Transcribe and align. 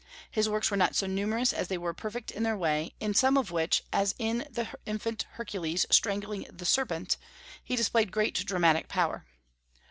His 0.31 0.49
works 0.49 0.71
were 0.71 0.77
not 0.77 0.95
so 0.95 1.05
numerous 1.05 1.53
as 1.53 1.67
they 1.67 1.77
were 1.77 1.93
perfect 1.93 2.31
in 2.31 2.41
their 2.41 2.57
way, 2.57 2.95
in 2.99 3.13
some 3.13 3.37
of 3.37 3.51
which, 3.51 3.83
as 3.93 4.15
in 4.17 4.47
the 4.49 4.67
Infant 4.87 5.27
Hercules 5.33 5.85
strangling 5.91 6.47
the 6.51 6.65
Serpent, 6.65 7.17
he 7.63 7.75
displayed 7.75 8.11
great 8.11 8.43
dramatic 8.47 8.87
power. 8.87 9.27